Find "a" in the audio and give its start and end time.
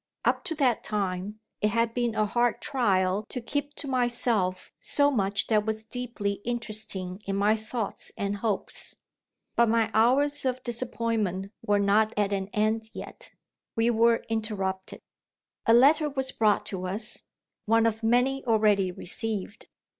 2.15-2.25, 15.67-15.73